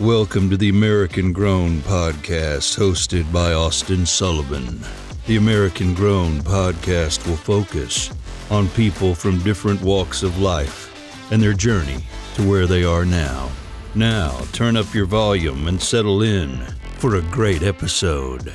[0.00, 4.80] Welcome to the American Grown Podcast, hosted by Austin Sullivan.
[5.26, 8.08] The American Grown Podcast will focus
[8.48, 12.04] on people from different walks of life and their journey
[12.36, 13.50] to where they are now.
[13.96, 16.64] Now, turn up your volume and settle in
[16.98, 18.52] for a great episode.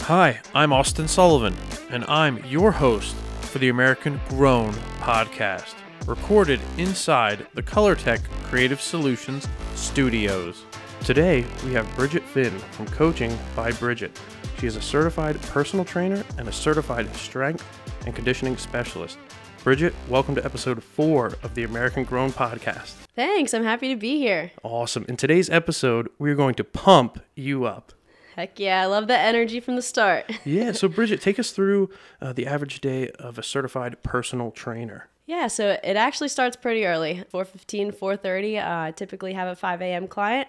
[0.00, 1.54] Hi, I'm Austin Sullivan,
[1.88, 5.76] and I'm your host for the American Grown podcast,
[6.06, 10.64] recorded inside the ColorTech Creative Solutions studios.
[11.02, 14.18] Today, we have Bridgett Finn from Coaching by Bridgett.
[14.58, 17.64] She is a certified personal trainer and a certified strength
[18.06, 19.18] and conditioning specialist.
[19.62, 22.92] Bridgett, welcome to episode four of the American Grown podcast.
[23.14, 23.54] Thanks.
[23.54, 24.52] I'm happy to be here.
[24.62, 25.04] Awesome.
[25.08, 27.92] In today's episode, we're going to pump you up.
[28.36, 30.30] Heck yeah, I love the energy from the start.
[30.44, 31.88] yeah, so Bridgett, take us through
[32.20, 35.08] uh, the average day of a certified personal trainer.
[35.26, 38.58] Yeah, so it actually starts pretty early, 4.15, 4.30.
[38.58, 40.06] Uh, I typically have a 5 a.m.
[40.06, 40.48] client.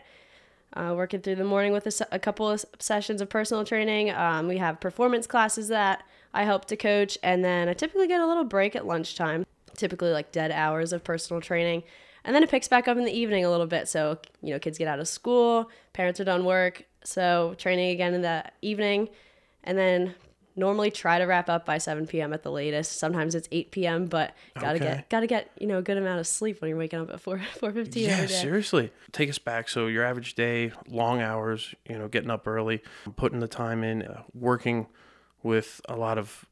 [0.73, 4.11] Uh, working through the morning with a, a, couple of sessions of personal training.
[4.11, 8.19] Um, we have performance classes that I help to coach, and then I typically get
[8.19, 9.45] a little break at lunchtime,
[9.77, 11.83] typically like dead hours of personal training.
[12.25, 13.87] And then it picks back up in the evening a little bit.
[13.87, 16.83] So, you know, kids get out of school, parents are done work.
[17.05, 19.07] So, training again in the evening.
[19.63, 20.13] And then
[20.55, 22.33] normally try to wrap up by 7 p.m.
[22.33, 22.97] at the latest.
[22.97, 24.85] Sometimes it's 8 p.m., but gotta okay.
[24.85, 27.19] get gotta get you know a good amount of sleep when you're waking up at
[27.19, 27.95] 4 4:15.
[27.95, 28.91] Yeah, seriously.
[29.11, 29.69] Take us back.
[29.69, 31.75] So your average day, long hours.
[31.89, 32.81] You know, getting up early,
[33.15, 34.87] putting the time in, uh, working
[35.43, 36.45] with a lot of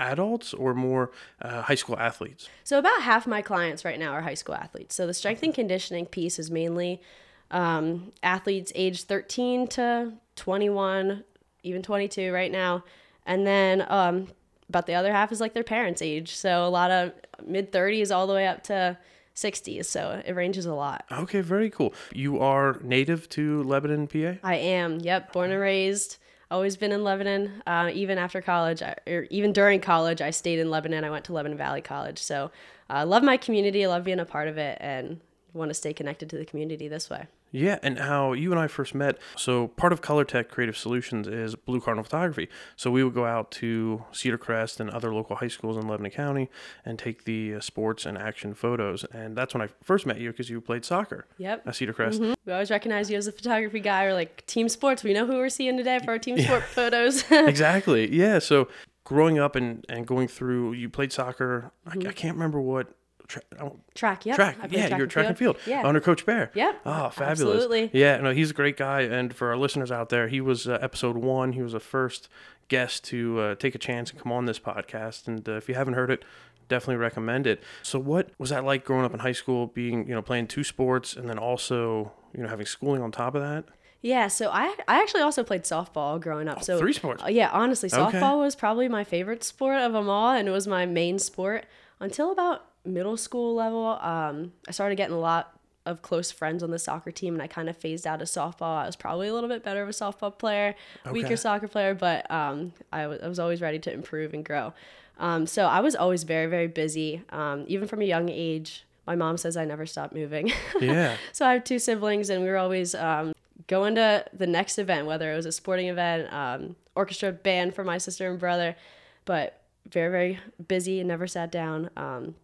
[0.00, 1.10] adults or more
[1.42, 2.48] uh, high school athletes.
[2.64, 4.94] So about half my clients right now are high school athletes.
[4.94, 7.02] So the strength and conditioning piece is mainly
[7.50, 11.24] um, athletes age 13 to 21,
[11.64, 12.84] even 22 right now
[13.28, 14.26] and then um,
[14.68, 16.34] about the other half is like their parents' age.
[16.34, 17.12] So a lot of
[17.46, 18.98] mid 30s all the way up to
[19.36, 19.84] 60s.
[19.84, 21.04] So it ranges a lot.
[21.12, 21.94] Okay, very cool.
[22.12, 24.40] You are native to Lebanon, PA?
[24.42, 24.98] I am.
[24.98, 26.16] Yep, born and raised.
[26.50, 27.62] Always been in Lebanon.
[27.66, 31.04] Uh, even after college, or even during college, I stayed in Lebanon.
[31.04, 32.18] I went to Lebanon Valley College.
[32.18, 32.50] So
[32.88, 33.84] I uh, love my community.
[33.84, 35.20] I love being a part of it and
[35.52, 37.26] want to stay connected to the community this way.
[37.50, 39.18] Yeah, and how you and I first met.
[39.36, 42.48] So part of Color Tech Creative Solutions is Blue Cardinal Photography.
[42.76, 46.10] So we would go out to Cedar Crest and other local high schools in Lebanon
[46.10, 46.50] County
[46.84, 49.04] and take the uh, sports and action photos.
[49.04, 51.26] And that's when I first met you because you played soccer.
[51.38, 51.66] Yep.
[51.66, 52.20] At Cedar Crest.
[52.20, 52.34] Mm-hmm.
[52.44, 55.02] We always recognize you as a photography guy or like team sports.
[55.02, 57.24] We know who we're seeing today for our team sport photos.
[57.30, 58.14] exactly.
[58.14, 58.40] Yeah.
[58.40, 58.68] So
[59.04, 61.72] growing up and, and going through, you played soccer.
[61.88, 62.06] Mm-hmm.
[62.06, 62.92] I, I can't remember what
[63.28, 64.34] Tra- oh, track, yeah.
[64.34, 65.58] Track, yeah, track you're track and field.
[65.66, 65.86] Yeah.
[65.86, 66.50] Under Coach Bear.
[66.54, 66.80] Yep.
[66.86, 67.56] Oh, fabulous.
[67.56, 67.90] Absolutely.
[67.92, 69.02] Yeah, no, he's a great guy.
[69.02, 71.52] And for our listeners out there, he was uh, episode one.
[71.52, 72.30] He was the first
[72.68, 75.28] guest to uh, take a chance and come on this podcast.
[75.28, 76.24] And uh, if you haven't heard it,
[76.68, 77.62] definitely recommend it.
[77.82, 80.64] So, what was that like growing up in high school, being, you know, playing two
[80.64, 83.66] sports and then also, you know, having schooling on top of that?
[84.00, 86.58] Yeah, so I I actually also played softball growing up.
[86.60, 87.22] Oh, so three sports.
[87.22, 88.36] Uh, yeah, honestly, softball okay.
[88.36, 91.66] was probably my favorite sport of them all, and it was my main sport
[91.98, 96.70] until about middle school level, um, I started getting a lot of close friends on
[96.70, 98.76] the soccer team, and I kind of phased out of softball.
[98.76, 100.74] I was probably a little bit better of a softball player,
[101.06, 101.12] okay.
[101.12, 104.74] weaker soccer player, but um, I, w- I was always ready to improve and grow.
[105.18, 108.84] Um, so I was always very, very busy, um, even from a young age.
[109.06, 110.52] My mom says I never stopped moving.
[110.80, 111.16] Yeah.
[111.32, 113.32] so I have two siblings, and we were always um,
[113.66, 117.82] going to the next event, whether it was a sporting event, um, orchestra band for
[117.82, 118.76] my sister and brother,
[119.24, 120.38] but very, very
[120.68, 121.88] busy and never sat down.
[121.96, 122.34] Um,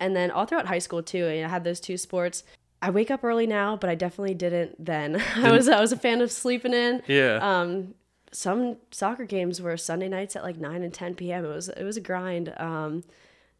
[0.00, 2.44] and then all throughout high school too, I had those two sports.
[2.82, 5.22] I wake up early now, but I definitely didn't then.
[5.36, 7.02] I was I was a fan of sleeping in.
[7.06, 7.38] Yeah.
[7.40, 7.94] Um,
[8.32, 11.44] some soccer games were Sunday nights at like nine and ten p.m.
[11.44, 12.52] It was it was a grind.
[12.58, 13.04] Um,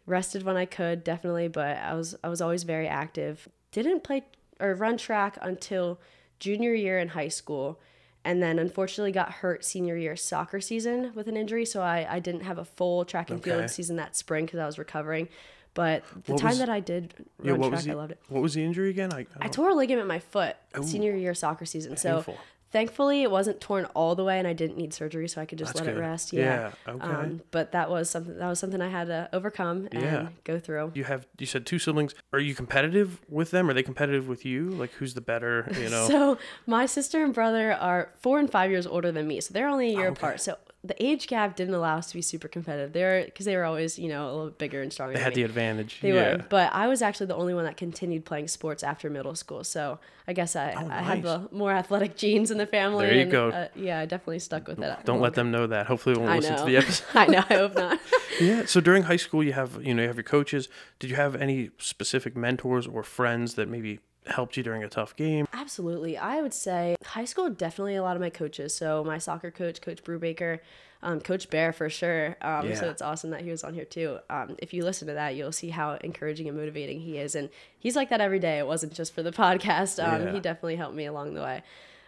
[0.06, 3.48] rested when I could definitely, but I was I was always very active.
[3.72, 4.24] Didn't play
[4.60, 6.00] or run track until
[6.38, 7.80] junior year in high school,
[8.24, 11.64] and then unfortunately got hurt senior year soccer season with an injury.
[11.64, 13.50] So I I didn't have a full track and okay.
[13.50, 15.28] field season that spring because I was recovering.
[15.74, 18.20] But the what time was, that I did run yeah, track, the, I loved it.
[18.28, 19.12] What was the injury again?
[19.12, 21.96] I, I, I tore a ligament in my foot Ooh, senior year soccer season.
[21.96, 22.34] Painful.
[22.34, 22.40] So
[22.74, 25.58] thankfully it wasn't torn all the way and I didn't need surgery so I could
[25.58, 25.96] just That's let good.
[25.96, 26.32] it rest.
[26.32, 26.72] Yeah.
[26.86, 27.06] yeah okay.
[27.06, 30.28] Um, but that was something that was something I had to overcome and yeah.
[30.42, 30.90] go through.
[30.94, 32.16] You have you said two siblings.
[32.32, 33.70] Are you competitive with them?
[33.70, 34.70] Are they competitive with you?
[34.70, 36.08] Like who's the better, you know?
[36.08, 39.40] so my sister and brother are four and five years older than me.
[39.40, 40.18] So they're only a year okay.
[40.18, 40.40] apart.
[40.40, 42.92] So the age gap didn't allow us to be super competitive.
[42.92, 45.14] They were because they were always you know a little bigger and stronger.
[45.14, 45.36] They had me.
[45.36, 46.00] the advantage.
[46.02, 46.36] They yeah.
[46.36, 49.64] were, but I was actually the only one that continued playing sports after middle school.
[49.64, 49.98] So
[50.28, 50.90] I guess I, oh, nice.
[50.90, 53.06] I had the more athletic genes in the family.
[53.06, 53.48] There you and, go.
[53.48, 54.98] Uh, yeah, I definitely stuck with it.
[55.04, 55.86] Don't let them know that.
[55.86, 57.06] Hopefully, they won't listen to the episode.
[57.14, 57.44] I know.
[57.48, 58.00] I hope not.
[58.40, 58.66] yeah.
[58.66, 60.68] So during high school, you have you know you have your coaches.
[60.98, 65.14] Did you have any specific mentors or friends that maybe helped you during a tough
[65.16, 65.46] game?
[65.52, 66.16] Absolutely.
[66.16, 68.74] I would say high school, definitely a lot of my coaches.
[68.74, 70.60] So my soccer coach, Coach Brubaker,
[71.02, 72.36] um, Coach Bear for sure.
[72.40, 72.76] Um, Yeah.
[72.76, 74.18] So it's awesome that he was on here too.
[74.30, 77.34] Um, if you listen to that, you'll see how encouraging and motivating he is.
[77.34, 78.58] And he's like that every day.
[78.58, 80.02] It wasn't just for the podcast.
[80.02, 80.32] Um, Yeah.
[80.32, 81.62] He definitely helped me along the way.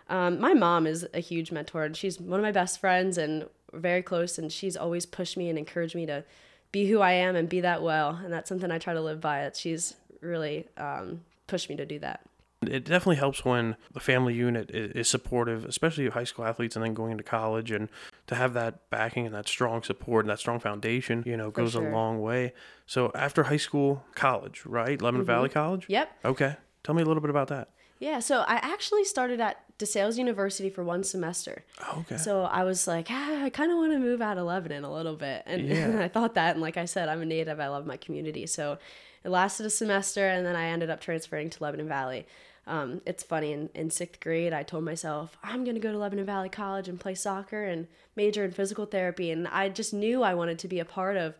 [0.09, 3.49] Um, my mom is a huge mentor and she's one of my best friends and
[3.73, 4.39] very close.
[4.39, 6.25] And she's always pushed me and encouraged me to
[6.73, 8.19] be who I am and be that well.
[8.25, 9.51] And that's something I try to live by.
[9.55, 12.21] She's really um, pushed me to do that.
[12.63, 16.85] It definitely helps when the family unit is, supportive, especially of high school athletes and
[16.85, 17.89] then going into college and
[18.29, 21.73] to have that backing and that strong support and that strong foundation, you know, goes
[21.73, 21.87] sure.
[21.87, 22.55] a long way.
[22.87, 25.01] So after high school, college, right?
[25.01, 25.85] Lebanon Valley College?
[25.89, 26.11] Yep.
[26.25, 26.57] Okay.
[26.83, 27.69] Tell me a little bit about that.
[27.99, 31.65] Yeah, so I actually started at DeSales University for one semester.
[31.81, 32.19] Oh, okay.
[32.19, 34.93] So I was like, ah, I kind of want to move out of Lebanon a
[34.93, 35.43] little bit.
[35.47, 35.99] And, Yeah.
[36.03, 36.53] I thought that.
[36.55, 37.59] And like I said, I'm a native.
[37.59, 38.47] I love my community.
[38.47, 38.79] So
[39.27, 42.29] it lasted a semester and then I ended up transferring to Lebanon Valley.
[42.69, 45.99] Um, it's funny, in, in sixth grade, I told myself, I'm going to go to
[45.99, 49.33] Lebanon Valley College and play soccer and major in physical therapy.
[49.33, 51.37] And I just knew I wanted to be a part of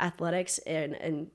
[0.00, 1.30] athletics and, and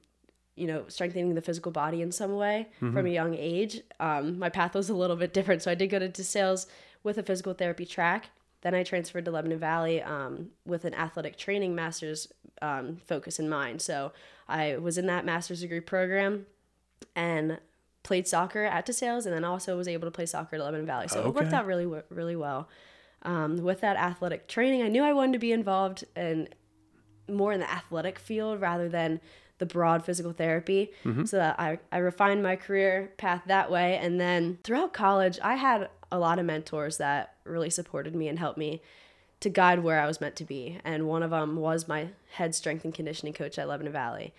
[0.58, 3.80] you know, strengthening the physical body in some way from a young age.
[4.02, 5.62] Um, my path was a little bit different.
[5.62, 6.66] So I did go to DeSales
[7.02, 8.30] with a physical therapy track.
[8.62, 12.28] Then I transferred to Lebanon Valley um, with an athletic training master's
[12.62, 13.82] um, focus in mind.
[13.82, 14.12] So
[14.48, 16.46] I was in that master's degree program
[17.16, 17.60] and
[18.04, 21.08] played soccer at DeSales and then also was able to play soccer at Lebanon Valley.
[21.08, 22.68] So it worked out really, really well.
[23.24, 26.50] Um, with that athletic training, I knew I wanted to be involved in
[27.30, 29.22] more in the athletic field rather than
[29.60, 30.92] the broad physical therapy.
[31.26, 33.98] So that I, I refined my career path that way.
[33.98, 38.38] And then throughout college, I had a lot of mentors that really supported me and
[38.38, 38.82] helped me
[39.44, 40.80] to guide where I was meant to be.
[40.84, 44.34] And one of them was my head strength and conditioning coach at Lebanon Valley.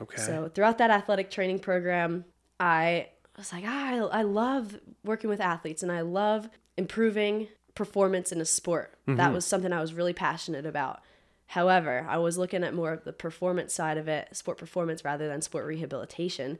[0.00, 0.20] Okay.
[0.20, 2.24] So throughout that athletic training program,
[2.58, 8.32] I was like, ah, I, I love working with athletes and I love improving performance
[8.32, 8.94] in a sport.
[9.06, 11.00] That was something I was really passionate about.
[11.46, 15.26] However, I was looking at more of the performance side of it, sport performance rather
[15.26, 16.58] than sport rehabilitation.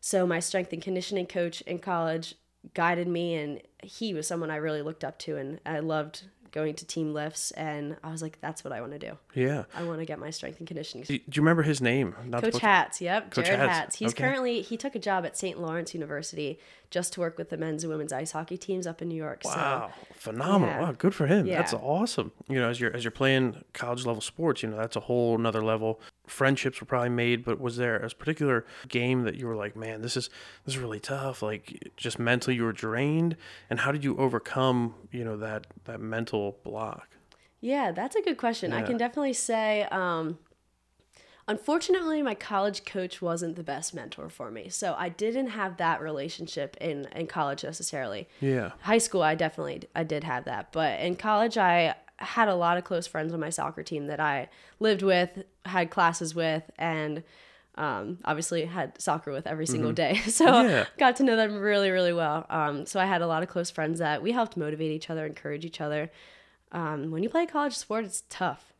[0.00, 2.34] So my strength and conditioning coach in college
[2.74, 6.74] guided me and he was someone I really looked up to and I loved going
[6.74, 9.18] to team lifts and I was like that's what I want to do.
[9.34, 9.64] yeah.
[9.74, 12.14] I want to get my strength and conditioning Do do you remember his name?
[12.24, 13.96] Not Coach Hats, yep, Coach Jared Hatz, Hats.
[13.96, 14.24] He's okay.
[14.24, 15.60] currently he took a job at St.
[15.60, 16.58] Lawrence University
[16.90, 19.42] just to work with the men's and women's ice hockey teams up in New York.
[19.44, 20.74] Wow, phenomenal!
[20.74, 20.82] yeah.
[20.82, 21.46] Wow, good for him.
[21.46, 22.32] That's awesome.
[22.48, 25.36] You know, as you're as you're playing college level sports, you know that's a whole
[25.38, 26.00] nother level.
[26.28, 30.02] Friendships were probably made, but was there a particular game that you were like, man,
[30.02, 30.30] this is
[30.64, 31.42] this is really tough?
[31.42, 33.36] Like, just mentally you were drained,
[33.70, 37.08] and how did you overcome, you know, that that mental block?
[37.60, 38.72] Yeah, that's a good question.
[38.72, 39.84] I can definitely say.
[39.90, 40.38] Um,
[41.50, 46.02] Unfortunately, my college coach wasn't the best mentor for me, so I didn't have that
[46.02, 48.28] relationship in in college necessarily.
[48.40, 52.54] Yeah, high school i definitely i did have that but in college i had a
[52.54, 54.48] lot of close friends on my soccer team that i
[54.80, 57.22] lived with had classes with and
[57.76, 60.20] um, obviously had soccer with every single day.
[60.28, 60.84] So Yeah.
[60.98, 62.44] got to know them really really well.
[62.50, 65.24] Um, so i had a lot of close friends that we helped motivate each other
[65.24, 66.10] encourage each other.
[66.72, 68.72] Um, when you play a college sport it's tough.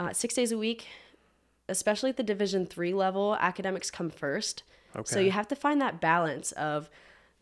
[0.00, 0.88] Uh, six days a week
[1.68, 4.64] especially at the division three level academics come first.
[5.04, 6.90] So you have to find that balance of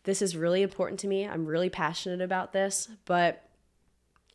[0.03, 3.43] this is really important to me i'm really passionate about this but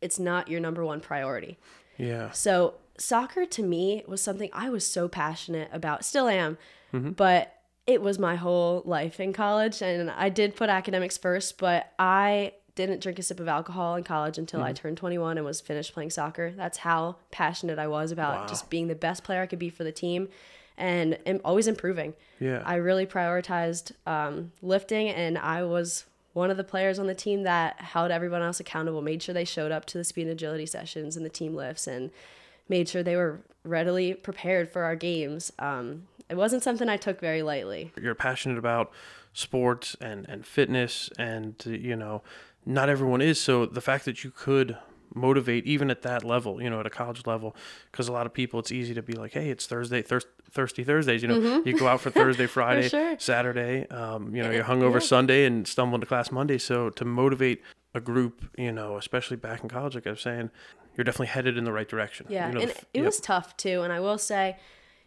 [0.00, 1.59] it's not your number one priority.
[1.97, 6.57] Yeah, so soccer to me was something i was so passionate about still am
[6.93, 7.53] but
[7.87, 12.53] it was my whole life in college and i did put academics first but i
[12.75, 15.93] didn't drink a sip of alcohol in college until i turned 21 and was finished
[15.93, 16.53] playing soccer.
[16.57, 18.47] That's how passionate i was about Wow.
[18.47, 20.29] just being the best player i could be for the team
[20.79, 22.15] and, and always improving.
[22.41, 22.62] Yeah.
[22.65, 26.05] I really prioritized um, lifting, and I was
[26.37, 29.45] one of the players on the team that held everyone else accountable, made sure they
[29.45, 32.11] showed up to the speed and agility sessions and the team lifts, and
[32.69, 35.50] made sure they were readily prepared for our games.
[35.59, 37.90] Um, it wasn't something I took very lightly.
[37.99, 38.93] you're passionate about
[39.33, 42.23] sports and and fitness and you know
[42.64, 44.76] not everyone is so the fact that you could
[45.15, 47.55] motivate even at that level you know at a college level
[47.91, 50.85] because a lot of people it's easy to be like hey it's thursday thirst, thirsty
[50.85, 53.17] thursdays you know you go out for thursday friday sure.
[53.19, 57.63] saturday um, you know you're hungover sunday and stumble into class monday so to motivate
[57.95, 60.51] a group you know especially back in college like i was saying
[60.97, 63.05] you're definitely headed in the right direction Yeah, you know, and f- it yep.
[63.07, 63.83] was tough too.
[63.83, 64.57] And I will say,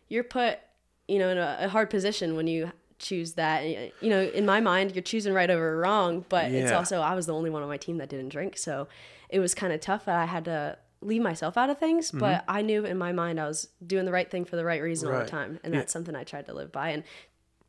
[0.07, 0.59] you're put,
[1.07, 3.61] you know, in a, a hard position when you choose that.
[3.63, 7.15] And, You know, in my mind, you're choosing right over wrong, but it's also I
[7.15, 8.87] was the only one on my team that didn't drink, so
[9.29, 12.11] it was kind of tough that I had to leave myself out of things.
[12.11, 14.81] But I knew in my mind I was doing the right thing for the right
[14.81, 15.25] reason all Mm-hmm.
[15.25, 15.79] The time, and Yeah.
[15.81, 16.89] that's something I tried to live by.
[16.89, 17.03] And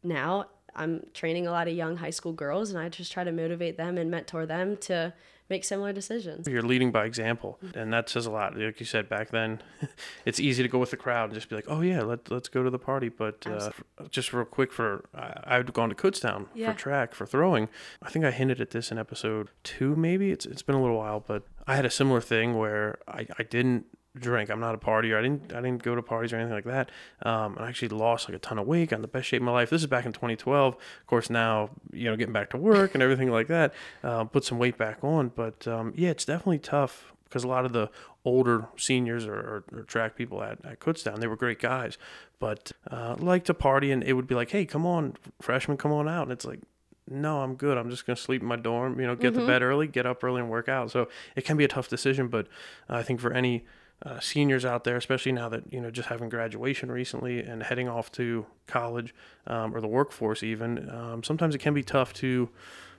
[0.02, 0.46] now
[0.80, 3.76] I'm training a lot of young high school girls, and I just try to motivate
[3.76, 5.12] them and mentor them to
[5.48, 6.46] make similar decisions.
[6.46, 8.56] You're leading by example, and that says a lot.
[8.56, 9.60] Like you said back then,
[10.24, 12.48] it's easy to go with the crowd and just be like, "Oh yeah, let let's
[12.48, 13.70] go to the party." But uh,
[14.10, 16.72] just real quick, for I, I've gone to Kutztown Yeah.
[16.72, 17.68] for track for throwing.
[18.02, 20.30] I think I hinted at this in episode two, maybe.
[20.30, 23.42] It's it's been a little while, but I had a similar thing where I I
[23.42, 24.50] didn't drink.
[24.50, 25.18] I'm not a partier.
[25.18, 26.90] I didn't I didn't go to parties or anything like that.
[27.22, 29.46] Um, and I actually lost like a ton of weight, in the best shape of
[29.46, 29.70] my life.
[29.70, 30.74] This is back in 2012.
[30.74, 34.44] Of course, now you know getting back to work and everything like that, uh, put
[34.44, 35.28] some weight back on.
[35.28, 37.88] But um, yeah, it's definitely tough because a lot of the
[38.24, 41.96] older seniors or, or, or track people at, at Kutztown, they were great guys,
[42.40, 45.92] but uh, like to party and it would be like, hey, come on, freshmen, come
[45.92, 46.24] on out.
[46.24, 46.60] And it's like,
[47.08, 47.78] no, I'm good.
[47.78, 50.06] I'm just going to sleep in my dorm, you know, get to bed early, get
[50.06, 50.90] up early and work out.
[50.90, 52.46] So it can be a tough decision, but
[52.88, 53.64] I think for any
[54.04, 57.88] uh, seniors out there, especially now that, you know, just having graduation recently and heading
[57.88, 59.14] off to college
[59.46, 62.48] um, or the workforce even, um, sometimes it can be tough to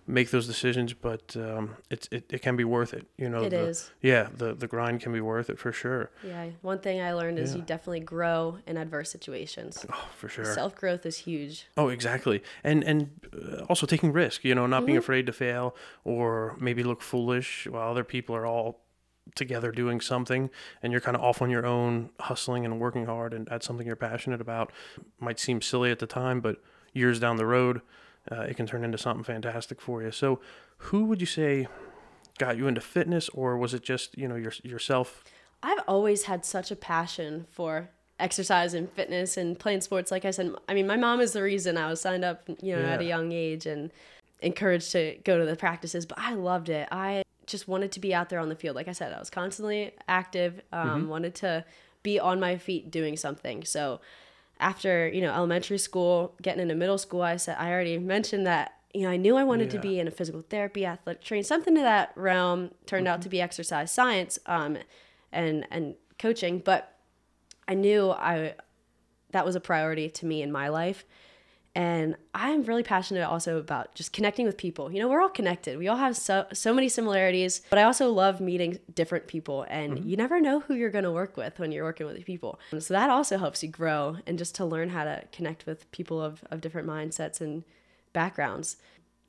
[0.08, 3.06] make those decisions, but um, it's, it, it can be worth it.
[3.18, 3.92] You know, It the, is.
[4.02, 6.10] Yeah, the, the grind can be worth it for sure.
[6.24, 7.58] Yeah, one thing I learned is Yeah.
[7.60, 9.86] you definitely grow in adverse situations.
[9.94, 10.46] Oh, for sure.
[10.46, 11.68] Self growth is huge.
[11.78, 12.42] Oh, exactly.
[12.64, 16.84] And and uh, also taking risk, you know, not being afraid to fail or maybe
[16.84, 18.82] look foolish while other people are all
[19.36, 20.50] together doing something
[20.82, 23.88] and you're kind of off on your own hustling and working hard and at something
[23.88, 24.72] you're passionate about.
[25.20, 26.58] Might seem silly at the time, but
[26.94, 27.82] years down the road,
[28.32, 30.12] uh, it can turn into something fantastic for you.
[30.12, 30.40] So,
[30.86, 31.68] who would you say
[32.38, 35.24] got you into fitness or was it just, you know, your, yourself?
[35.64, 40.12] I've always had such a passion for exercise and fitness and playing sports.
[40.12, 42.76] Like I said, I mean, my mom is the reason I was signed up, you
[42.76, 43.92] know, at a young age and
[44.42, 46.06] encouraged to go to the practices.
[46.06, 46.88] But I loved it.
[46.92, 48.76] I just wanted to be out there on the field.
[48.76, 50.62] Like I said, I was constantly active.
[50.72, 51.66] Um, Wanted to
[52.04, 53.64] be on my feet doing something.
[53.64, 54.00] So
[54.60, 58.74] after you know elementary school, getting into middle school, I said I already mentioned that.
[58.94, 61.76] You know, I knew I wanted to be in a physical therapy, athletic training, something
[61.76, 62.72] to that realm.
[62.86, 64.78] Turned out to be exercise science, um,
[65.32, 66.60] and and coaching.
[66.60, 66.98] But
[67.70, 68.56] I knew I
[69.32, 71.06] that was a priority to me in my life.
[71.74, 74.92] And I'm really passionate also about just connecting with people.
[74.92, 75.78] You know, we're all connected.
[75.78, 80.00] We all have so so many similarities, but I also love meeting different people and
[80.00, 80.10] mm-hmm.
[80.10, 82.60] you never know who you're going to work with when you're working with people.
[82.72, 85.90] And so that also helps you grow and just to learn how to connect with
[85.92, 87.64] people of, of different mindsets and
[88.12, 88.76] backgrounds.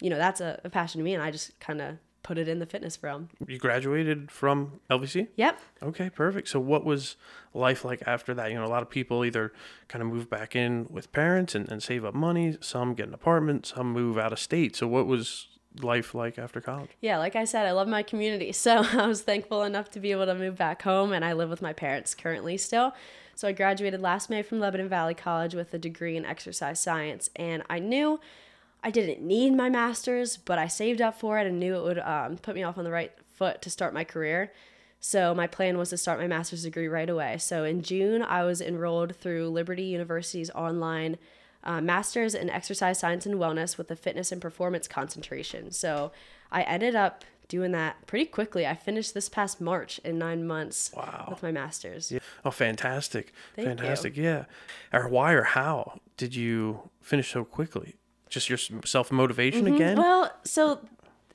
[0.00, 2.48] You know, that's a, a passion to me and I just kind of put it
[2.48, 3.28] in the fitness realm.
[3.46, 5.28] You graduated from LVC?
[5.36, 5.60] Yep.
[5.82, 6.48] Okay, perfect.
[6.48, 7.16] So, what was
[7.54, 8.50] life like after that?
[8.50, 9.52] You know, a lot of people either
[9.88, 13.14] kind of move back in with parents and, and save up money, some get an
[13.14, 14.76] apartment, some move out of state.
[14.76, 15.48] So, what was
[15.80, 16.90] life like after college?
[17.00, 18.52] Yeah, like I said, I love my community.
[18.62, 21.50] So I was thankful enough to be able to move back home, and I live
[21.50, 22.94] with my parents currently still.
[23.34, 27.28] So I graduated last May from Lebanon Valley College with a degree in exercise science,
[27.34, 28.20] and I knew
[28.84, 31.98] I didn't need my master's, but I saved up for it and knew it would
[32.00, 34.52] um, put me off on the right foot to start my career.
[34.98, 37.38] So my plan was to start my master's degree right away.
[37.38, 41.16] So in June, I was enrolled through Liberty University's online
[41.64, 45.70] uh, master's in exercise science and wellness with a fitness and performance concentration.
[45.70, 46.10] So
[46.50, 48.66] I ended up doing that pretty quickly.
[48.66, 51.26] I finished this past March in nine months Wow.
[51.30, 52.12] with my master's.
[52.44, 53.32] Oh, fantastic.
[53.54, 53.74] Thank you.
[53.76, 54.16] fantastic.
[54.16, 54.44] Yeah.
[54.92, 57.96] Or why or how did you finish so quickly?
[58.32, 59.96] Just your self motivation again?
[59.98, 60.80] Well, so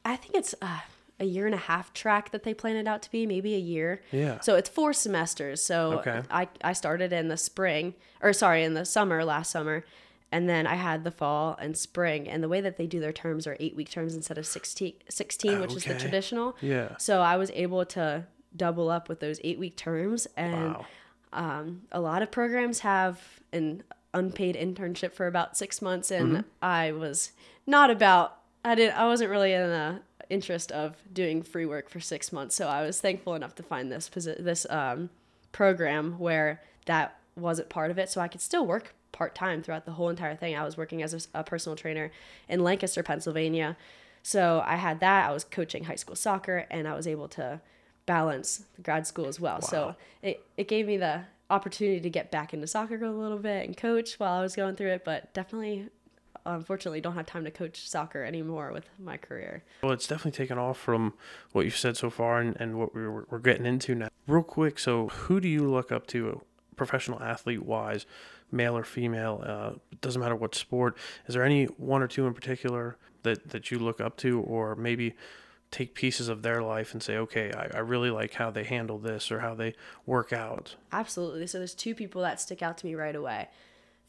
[0.04, 0.80] I think it's uh,
[1.20, 3.60] a year and a half track that they plan it out to be, maybe a
[3.60, 4.01] year.
[4.12, 4.39] Yeah.
[4.39, 5.62] So it's four semesters.
[5.62, 6.22] So Okay.
[6.32, 9.86] I, I started in the spring, or sorry, in the summer, last summer.
[10.32, 12.27] And then I had the fall and spring.
[12.27, 14.94] And the way that they do their terms are eight week terms instead of 16,
[15.08, 16.58] 16 which is the traditional.
[16.62, 16.98] Yeah.
[16.98, 18.25] So I was able to
[18.56, 20.27] double up with those eight week terms.
[20.36, 20.86] And Wow.
[21.32, 23.22] um, a lot of programs have
[23.54, 23.84] an
[24.14, 27.32] unpaid internship for about six months, and I was
[27.66, 28.38] not about.
[28.64, 28.98] I didn't.
[28.98, 32.82] I wasn't really in the interest of doing free work for six months, so I
[32.82, 35.10] was thankful enough to find this this um,
[35.52, 39.86] program where that wasn't part of it, so I could still work part time throughout
[39.86, 40.56] the whole entire thing.
[40.56, 42.12] I was working as a personal trainer
[42.50, 43.78] in Lancaster, Pennsylvania.
[44.24, 45.30] So I had that.
[45.30, 47.62] I was coaching high school soccer, and I was able to
[48.06, 49.62] balance grad school as well.
[49.62, 53.66] So it, it gave me the opportunity to get back into soccer a little bit
[53.66, 55.89] and coach while I was going through it, but definitely,
[56.46, 59.63] unfortunately, don't have time to coach soccer anymore with my career.
[59.82, 61.13] Well, it's definitely taken off from
[61.54, 64.10] what you've said so far and, and what we're, we're getting into now.
[64.27, 66.42] Real quick, so who do you look up to,
[66.75, 68.06] professional athlete wise,
[68.51, 69.42] male or female?
[69.46, 70.98] Uh, doesn't matter what sport.
[71.27, 74.75] Is there any one or two in particular that, that you look up to, or
[74.75, 75.16] maybe
[75.72, 78.98] take pieces of their life and say, okay, I, I really like how they handle
[78.98, 80.76] this or how they work out?
[80.92, 81.48] Absolutely.
[81.48, 83.50] So there's two people that stick out to me right away.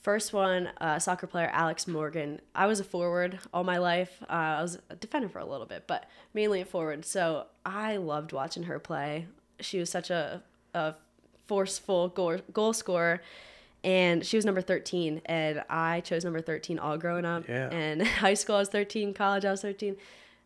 [0.00, 2.40] First one, uh, soccer player Alex Morgan.
[2.54, 4.22] I was a forward all my life.
[4.22, 7.04] Uh, I was a defender for a little bit, but mainly a forward.
[7.04, 9.26] So I loved watching her play.
[9.58, 10.94] She was such a, a
[11.46, 13.22] forceful goal, goal scorer.
[13.82, 17.48] And she was number 13, and I chose number 13 all growing up.
[17.48, 17.68] Yeah.
[17.70, 19.96] And high school, I was 13, college, I was 13,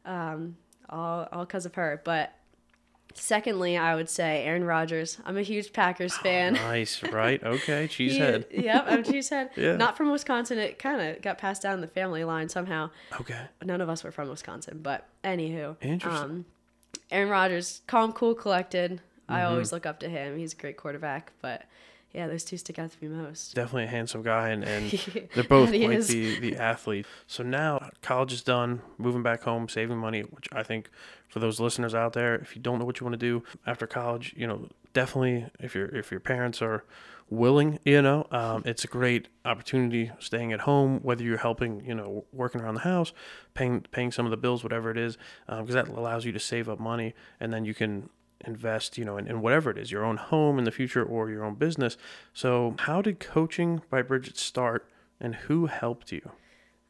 [0.05, 0.57] um,
[0.93, 2.01] all all because of her.
[2.05, 2.33] But
[3.15, 5.19] secondly, I would say Aaron Rodgers.
[5.25, 6.55] I'm a huge Packers fan.
[6.55, 7.43] Nice, right?
[7.43, 8.45] Okay, He- cheesehead.
[8.51, 9.51] yep, I'm cheesehead.
[9.57, 9.77] Yeah.
[9.77, 10.59] Not from Wisconsin.
[10.59, 12.91] It kind of got passed down the family line somehow.
[13.21, 13.41] Okay.
[13.65, 15.77] None of us were from Wisconsin, but anywho.
[15.83, 16.23] Interesting.
[16.31, 16.45] Um,
[17.11, 19.01] Aaron Rodgers, calm, cool, collected.
[19.29, 19.51] I Mm-hmm.
[19.53, 20.37] always look up to him.
[20.39, 21.63] He's a great quarterback, but
[22.13, 23.55] yeah, those two stick out to me most.
[23.55, 24.91] Definitely a handsome guy, and, and
[25.35, 26.09] they're both is.
[26.09, 27.07] the, the athlete.
[27.27, 30.91] So now college is done, moving back home, saving money, which I think
[31.29, 33.87] for those listeners out there, if you don't know what you want to do after
[33.87, 36.85] college, you know, definitely if your if your parents are
[37.31, 41.95] willing, you know, um, it's a great opportunity staying at home, whether you're helping, you
[41.95, 43.15] know, working around the house,
[43.55, 45.17] paying paying some of the bills, whatever it is,
[45.47, 48.11] because that allows you to save up money, and then you can
[48.45, 51.31] invest, you know, in, in whatever it is, your own home in the future or
[51.31, 51.97] your own business.
[52.33, 54.89] So, how did coaching by Bridgett start,
[55.21, 56.31] and who helped you?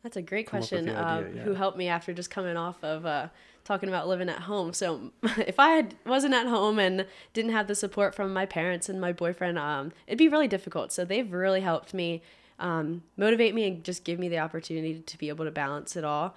[0.03, 0.89] That's a great Come question.
[0.89, 3.29] uh, idea, Who helped me after just coming off of uh,
[3.65, 4.73] talking about living at home?
[4.73, 8.89] So if I had, wasn't at home and didn't have the support from my parents
[8.89, 10.93] and my boyfriend, um, it'd be really difficult.
[10.93, 12.23] So they've really helped me
[12.59, 16.05] um, motivate me and just give me the opportunity to be able to balance it
[16.05, 16.35] all.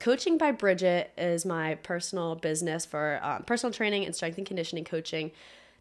[0.00, 4.84] Coaching by Bridgett is my personal business for um, personal training and strength and conditioning
[4.84, 5.30] coaching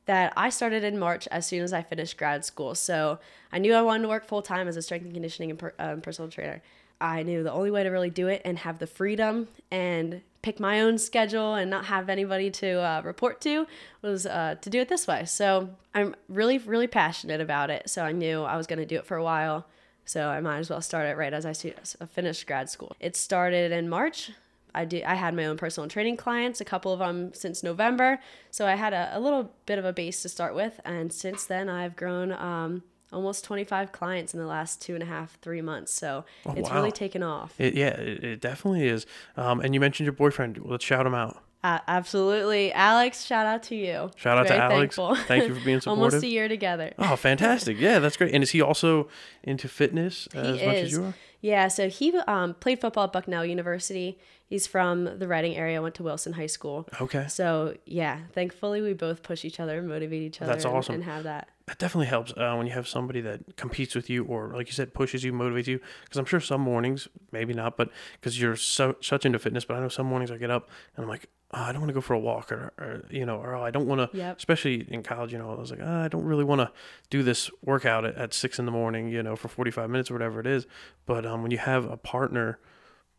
[0.06, 2.75] that I started in March as soon as I finished grad school.
[2.75, 3.20] So
[3.51, 5.74] I knew I wanted to work full time as a strength and conditioning and per,
[5.80, 6.62] um, personal trainer.
[7.00, 10.60] I knew the only way to really do it and have the freedom and pick
[10.60, 13.65] my own schedule and not have anybody to uh, report to
[14.01, 15.25] was uh, to do it this way.
[15.25, 17.89] So I'm really, really passionate about it.
[17.89, 19.65] So I knew I was going to do it for a while.
[20.05, 22.96] So I might as well start it right as I finished grad school.
[23.00, 24.31] It started in March.
[24.74, 25.01] I do.
[25.05, 28.20] I had my own personal training clients, a couple of them since November.
[28.51, 31.45] So I had a, a little bit of a base to start with, and since
[31.45, 35.62] then I've grown um, almost 25 clients in the last two and a half, three
[35.62, 35.91] months.
[35.91, 36.25] So
[36.56, 36.78] it's wow.
[36.78, 37.54] really taken off.
[37.60, 39.06] It, yeah, it, it definitely is.
[39.36, 40.60] Um, and you mentioned your boyfriend.
[40.63, 41.43] Let's shout him out.
[41.63, 43.24] Uh, absolutely, Alex.
[43.26, 44.10] Shout out to you.
[44.15, 44.95] Shout out to Alex.
[44.95, 45.15] thankful.
[45.15, 46.04] Thank you for being supportive.
[46.04, 46.93] almost a year together.
[46.97, 47.80] Oh, fantastic!
[47.80, 48.34] Yeah, that's great.
[48.34, 49.08] And is he also
[49.43, 50.86] into fitness as He much is.
[50.86, 51.13] as you are?
[51.41, 54.17] Yeah, so he um, played football at Bucknell University.
[54.51, 55.81] He's from the Reading area.
[55.81, 56.85] Went to Wilson High School.
[56.99, 60.75] Okay, So yeah, thankfully we both push each other, and motivate each other, That's and,
[60.75, 60.95] awesome.
[60.95, 61.47] and have that.
[61.67, 64.73] that definitely helps uh, when you have somebody that competes with you, or like you
[64.73, 65.79] said, pushes you, motivates you.
[66.03, 69.63] Because I'm sure some mornings, maybe not, but because you're so such into fitness.
[69.63, 71.87] But I know some mornings I get up and I'm like, oh, I don't want
[71.91, 74.17] to go for a walk, or, or you know, or oh, I don't want to.
[74.17, 74.37] Yep.
[74.37, 76.69] Especially in college, you know, I was like, oh, I don't really want to
[77.09, 80.15] do this workout at, at six in the morning, you know, for 45 minutes or
[80.15, 80.67] whatever it is.
[81.05, 82.59] But um, when you have a partner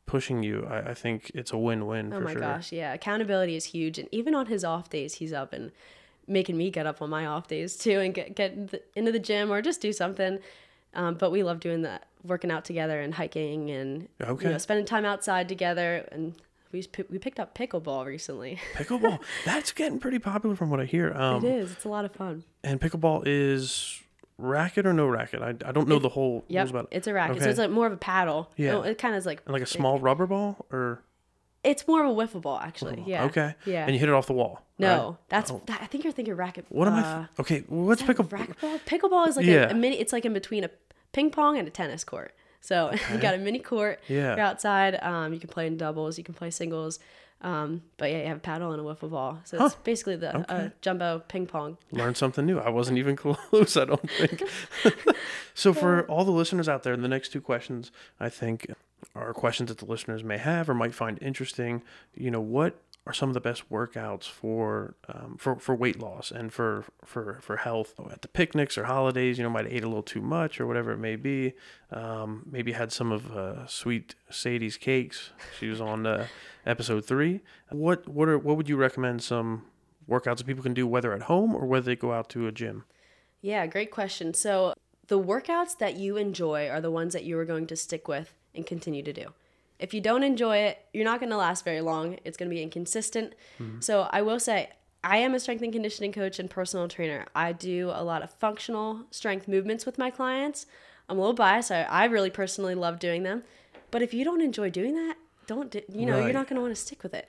[0.06, 2.40] pushing you, I, I think it's a win-win Oh for my sure.
[2.40, 5.72] gosh, yeah, accountability is huge, and even on his off days, he's up and
[6.26, 9.18] making me get up on my off days too, and get get the- into the
[9.18, 10.38] gym or just do something.
[10.94, 14.44] Um, but we love doing that, working out together and hiking, and Okay.
[14.44, 16.06] you know, spending time outside together.
[16.12, 16.34] And
[16.70, 18.60] we we picked up pickleball recently.
[18.74, 21.12] Pickleball, that's getting pretty popular from what I hear.
[21.14, 21.72] Um, it is.
[21.72, 22.44] It's a lot of fun.
[22.62, 24.01] And pickleball is
[24.42, 25.42] racket or no racket?
[25.42, 26.96] I, I don't know the whole Yep, rules about it.
[26.96, 28.50] it's a racket, so it's like more of a paddle.
[28.56, 28.72] Yeah.
[28.72, 31.02] No, it kind of is like And like a small rubber ball or
[31.64, 33.02] It's more of a wiffle ball, actually.
[33.06, 33.24] Yeah.
[33.24, 33.84] okay, Yeah.
[33.84, 34.62] and you hit it off the wall.
[34.78, 35.16] no, right?
[35.28, 35.62] that's Oh.
[35.66, 36.66] that, I think you're thinking racket.
[36.68, 37.00] What am I?
[37.02, 38.46] uh, F- okay, what's Is that pickleball?
[38.46, 38.80] Racquetball?
[38.84, 39.68] Pickleball is like Yeah.
[39.68, 39.98] a, a mini.
[39.98, 40.70] It's like in between a
[41.12, 42.34] ping pong and a tennis court.
[42.60, 44.00] So you got a mini court.
[44.08, 44.36] Yeah.
[44.36, 44.96] You're outside.
[45.02, 46.18] Um, you can play in doubles.
[46.18, 46.98] You can play singles.
[47.42, 49.40] Um, but yeah, you have a paddle and a wiffle ball.
[49.44, 51.76] So it's basically the uh, jumbo ping pong.
[51.90, 52.58] Learn something new.
[52.58, 53.16] I wasn't even
[53.50, 53.76] close.
[53.76, 54.42] I don't think.
[55.54, 58.72] so for all the listeners out there, the next two questions I think
[59.14, 61.82] are questions that the listeners may have or might find interesting.
[62.14, 66.30] You know, what are some of the best workouts for um, for for weight loss
[66.30, 69.38] and for for for health at the picnics or holidays?
[69.38, 71.54] You know, might ate a little too much or whatever it may be.
[71.90, 75.30] Um, maybe had some of uh, sweet Sadie's cakes.
[75.58, 76.26] She was on uh,
[76.64, 77.40] episode three.
[77.70, 79.64] What what are what would you recommend some
[80.08, 82.52] workouts that people can do whether at home or whether they go out to a
[82.52, 82.84] gym?
[83.40, 84.32] Yeah, great question.
[84.34, 84.74] So
[85.08, 88.32] the workouts that you enjoy are the ones that you are going to stick with
[88.54, 89.32] and continue to do.
[89.82, 92.18] If you don't enjoy it, you're not going to last very long.
[92.24, 93.34] It's going to be inconsistent.
[93.80, 94.70] So I will say,
[95.04, 97.26] I am a strength and conditioning coach and personal trainer.
[97.34, 100.66] I do a lot of functional strength movements with my clients.
[101.08, 101.72] I'm a little biased.
[101.72, 103.42] I, I really personally love doing them.
[103.90, 105.16] But if you don't enjoy doing that,
[105.46, 106.24] don't do, you know, Right.
[106.24, 107.28] you're not going to want to stick with it.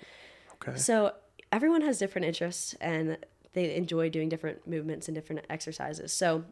[0.53, 0.77] Okay.
[0.77, 1.13] So
[1.51, 3.17] everyone has different interests and
[3.53, 6.13] they enjoy doing different movements and different exercises.
[6.13, 6.45] So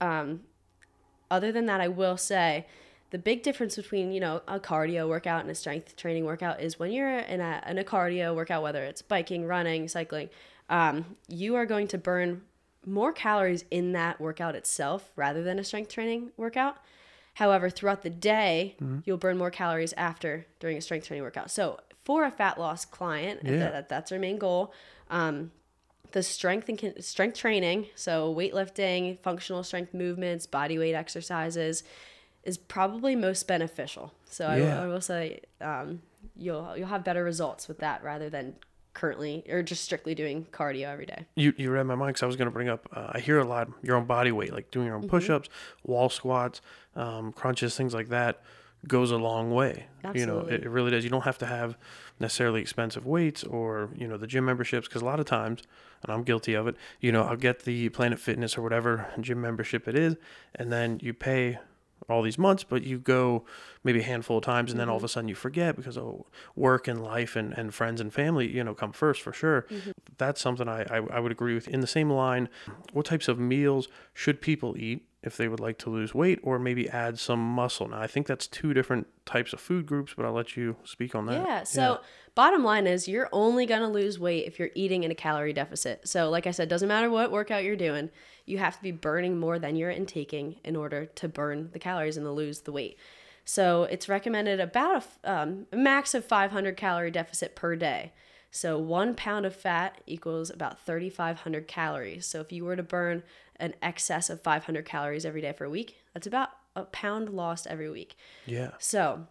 [0.00, 0.42] um,
[1.30, 2.66] other than that, I will say
[3.10, 6.78] the big difference between you know a cardio workout and a strength training workout is
[6.78, 10.28] when you're in a, in a cardio workout whether it's biking running cycling
[10.68, 12.42] um, you are going to burn
[12.84, 16.76] more calories in that workout itself rather than a strength training workout
[17.34, 18.98] however throughout the day Mm-hmm.
[19.04, 22.84] you'll burn more calories after during a strength training workout so for a fat loss
[22.84, 23.58] client Yeah.
[23.70, 24.72] that, that's our main goal
[25.10, 25.50] um,
[26.12, 31.82] the strength and strength training, so weightlifting, functional strength movements, body weight exercises,
[32.46, 34.12] is probably most beneficial.
[34.30, 34.82] So I, will- Yeah.
[34.82, 36.00] I will say um,
[36.36, 38.54] you'll you'll have better results with that rather than
[38.94, 41.26] currently or just strictly doing cardio every day.
[41.34, 42.88] You you read my mind because I was going to bring up.
[42.92, 45.10] Uh, I hear a lot your own body weight, like doing your own Mm-hmm.
[45.10, 45.48] push-ups,
[45.84, 46.60] wall squats,
[46.94, 48.40] um, crunches, things like that,
[48.88, 49.86] goes a long way.
[50.14, 51.02] You know, it, it really does.
[51.04, 51.76] You don't have to have
[52.20, 55.62] necessarily expensive weights or you know the gym memberships because a lot of times,
[56.02, 56.76] and I'm guilty of it.
[57.00, 60.16] You know, I'll get the Planet Fitness or whatever gym membership it is,
[60.54, 61.58] and then you pay
[62.08, 63.44] all these months, but you go
[63.84, 65.12] maybe a handful of times and then all of a mm-hmm.
[65.12, 68.74] sudden you forget because oh, work and life and, and friends and family, you know,
[68.74, 69.62] come first for sure.
[69.70, 69.90] Mm-hmm.
[70.18, 71.68] That's something I, I, I would agree with.
[71.68, 72.48] In the same line,
[72.92, 76.58] what types of meals should people eat if they would like to lose weight or
[76.58, 77.88] maybe add some muscle?
[77.88, 81.14] Now, I think that's two different types of food groups, but I'll let you speak
[81.14, 81.44] on that.
[81.44, 81.64] Yeah.
[81.64, 82.00] So
[82.34, 86.08] bottom line is you're only gonna lose weight if you're eating in a calorie deficit.
[86.08, 88.10] So like I said, doesn't matter what workout you're doing,
[88.44, 92.16] you have to be burning more than you're intaking in order to burn the calories
[92.16, 92.96] and to lose the weight.
[93.44, 98.12] So it's recommended about a f- um, a max of 500 calorie deficit per day.
[98.56, 102.24] So one pound of fat equals about 3,500 calories.
[102.24, 103.22] So if you were to burn
[103.56, 107.66] an excess of 500 calories every day for a week, that's about a pound lost
[107.66, 108.16] every week.
[108.46, 108.70] Yeah.
[108.78, 109.26] So,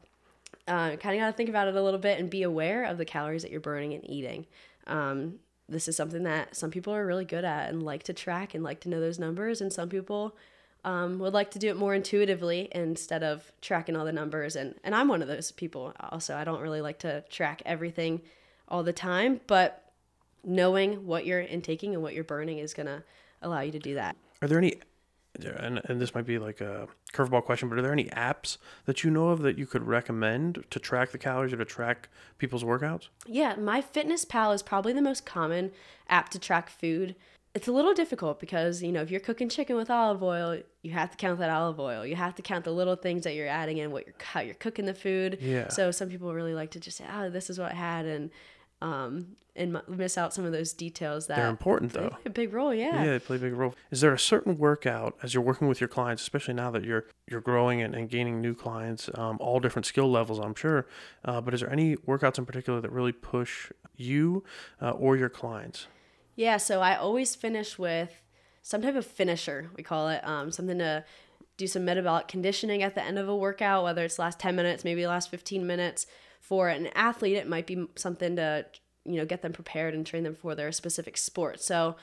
[0.68, 3.00] uh, kind of got to think about it a little bit and be aware of
[3.00, 4.46] the calories that you're burning and eating.
[4.86, 8.54] Um, this is something that some people are really good at and like to track
[8.54, 10.36] and like to know those numbers, and some people
[10.84, 14.56] um, would like to do it more intuitively instead of tracking all the numbers.
[14.56, 15.94] And and I'm one of those people.
[16.12, 18.22] Also, I don't really like to track everything
[18.68, 19.92] all the time, but
[20.44, 23.04] knowing what you're intaking and what you're burning is gonna
[23.42, 24.16] allow you to do that.
[24.42, 24.76] Are there any,
[25.44, 29.04] and, and this might be like a curveball question, but are there any apps that
[29.04, 32.64] you know of that you could recommend to track the calories or to track people's
[32.64, 33.08] workouts?
[33.26, 35.72] Yeah, MyFitnessPal is probably the most common
[36.10, 37.16] app to track food.
[37.54, 40.92] It's a little difficult because, you know, if you're cooking chicken with olive oil, you
[40.92, 42.06] have to count that olive oil.
[42.06, 44.56] You have to count the little things that you're adding in, what you're how you're
[44.56, 45.38] cooking the food.
[45.40, 45.70] Yeah.
[45.70, 48.30] So some people really like to just say, "Oh, this is what I had," and
[48.86, 52.18] um, and m- miss out some of those details that They're important play though.
[52.26, 52.74] a big role.
[52.74, 53.12] Yeah, Yeah.
[53.12, 53.74] they play a big role.
[53.90, 57.06] Is there a certain workout as you're working with your clients, especially now that you're
[57.28, 60.86] you're growing and, and gaining new clients, um, all different skill levels, I'm sure.
[61.24, 64.44] Uh, but is there any workouts in particular that really push you
[64.82, 65.88] uh, or your clients?
[66.36, 68.12] Yeah, so I always finish with
[68.62, 71.06] some type of finisher, we call it, um, something to
[71.58, 74.84] do some metabolic conditioning at the end of a workout, whether it's last 10 minutes,
[74.84, 76.06] maybe last 15 minutes.
[76.48, 78.68] For an athlete, it might be something to,
[79.04, 81.60] you know, get them prepared and train them for their specific sport.
[81.60, 81.96] So,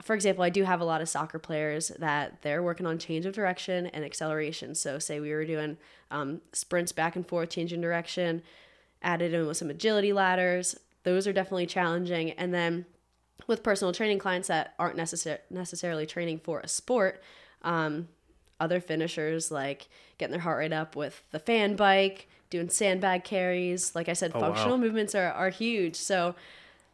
[0.00, 3.26] for example, I do have a lot of soccer players that they're working on change
[3.26, 4.74] of direction and acceleration.
[4.74, 5.76] So, say we were doing
[6.10, 8.42] um, sprints back and forth, changing direction,
[9.02, 10.76] added in with some agility ladders.
[11.02, 12.30] Those are definitely challenging.
[12.30, 12.86] And then
[13.46, 17.22] with personal training clients that aren't necessar- necessarily training for a sport,
[17.60, 18.08] um,
[18.58, 23.94] other finishers like getting their heart rate up with the fan bike, doing sandbag carries.
[23.94, 24.48] Like I said, Oh, wow.
[24.48, 25.96] functional movements are, are huge.
[25.96, 26.34] So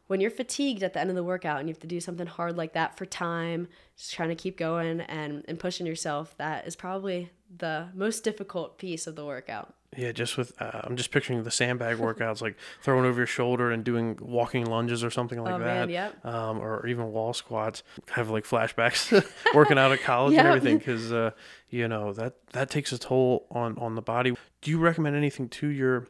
[0.06, 2.26] when you're fatigued at the end of the workout and you have to do something
[2.26, 6.66] hard like that for time, just trying to keep going and, and pushing yourself, that
[6.66, 9.74] is probably the most difficult piece of the workout.
[9.96, 13.70] Yeah, just with uh, I'm just picturing the sandbag workouts, like throwing over your shoulder
[13.70, 15.64] and doing walking lunges or something like Oh, that.
[15.64, 16.25] man, yep.
[16.25, 17.83] Um, or even wall squats.
[18.07, 19.12] Kind of like flashbacks,
[19.55, 21.31] working out at college and everything, because uh,
[21.70, 24.35] you know that that takes a toll on on the body.
[24.62, 26.07] Do you recommend anything to your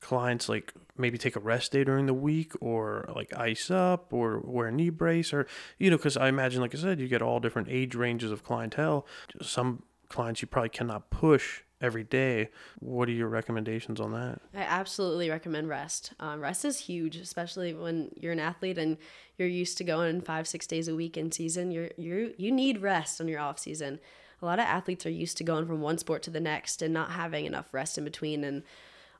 [0.00, 4.40] clients, like maybe take a rest day during the week, or like ice up, or
[4.40, 5.46] wear a knee brace, or
[5.78, 8.42] you know, because I imagine, like I said, you get all different age ranges of
[8.44, 9.06] clientele.
[9.40, 12.48] Some clients you probably cannot push every day.
[12.80, 14.40] What are your recommendations on that?
[14.54, 16.12] I absolutely recommend rest.
[16.18, 18.96] Um, rest is huge, especially when you're an athlete and
[19.36, 21.70] you're used to going five, six days a week in season.
[21.70, 24.00] You're you you need rest on your off season.
[24.42, 26.92] A lot of athletes are used to going from one sport to the next and
[26.92, 28.62] not having enough rest in between and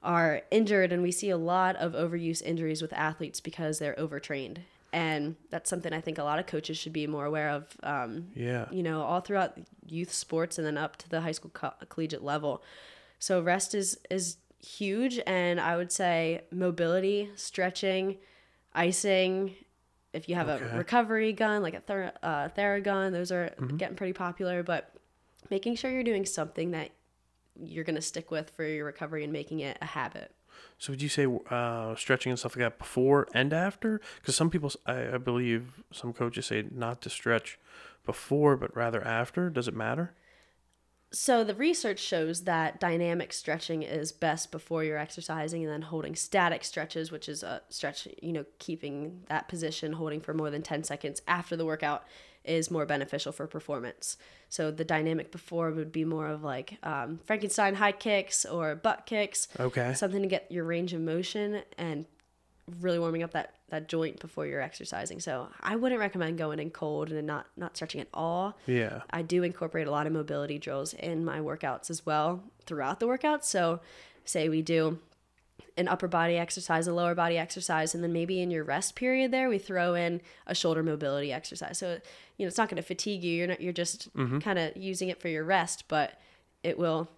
[0.03, 0.92] are injured.
[0.92, 4.62] And we see a lot of overuse injuries with athletes because they're overtrained.
[4.95, 7.77] And that's something I think a lot of coaches should be more aware of.
[7.83, 8.67] Um, Yeah.
[8.71, 12.23] you know, all throughout youth sports and then up to the high school co- collegiate
[12.23, 12.63] level.
[13.19, 18.19] So rest is is huge, and I would say mobility, stretching,
[18.73, 19.57] icing.
[20.13, 20.65] If you have Okay.
[20.65, 24.63] a recovery gun like a Ther- uh, Theragun, those are getting pretty popular.
[24.63, 24.95] But
[25.51, 26.91] making sure you're doing something that
[27.61, 30.33] you're going to stick with for your recovery and making it a habit.
[30.79, 34.00] So would you say uh, stretching and stuff like that before and after?
[34.20, 37.59] Because some people, I, I believe, some coaches say not to stretch
[38.05, 39.50] before, but rather after.
[39.50, 40.14] Does it matter?
[41.14, 46.16] So the research shows that dynamic stretching is best before you're exercising and then holding
[46.16, 50.62] static stretches, which is a stretch, you know, keeping that position holding for more than
[50.62, 52.05] 10 seconds after the workout
[52.45, 54.17] is more beneficial for performance.
[54.49, 59.07] So the dynamic before would be more of like um, Frankenstein high kicks or butt
[59.07, 59.49] kicks.
[59.59, 59.95] Okay.
[59.95, 62.07] Something to get your range of motion and
[62.81, 65.21] really warming up that that joint before you're exercising.
[65.21, 68.57] So I wouldn't recommend going in cold and not not stretching at all.
[68.67, 69.03] Yeah.
[69.11, 73.07] I do incorporate a lot of mobility drills in my workouts as well throughout the
[73.07, 73.45] workout.
[73.45, 73.81] So
[74.25, 74.99] say we do
[75.77, 79.31] an upper body exercise, a lower body exercise, and then maybe in your rest period
[79.31, 81.79] there we throw in a shoulder mobility exercise.
[81.79, 81.99] So
[82.37, 83.37] you know it's not going to fatigue you.
[83.37, 84.09] You're not you're just
[84.41, 86.21] kind of using it for your rest, but
[86.63, 87.09] it will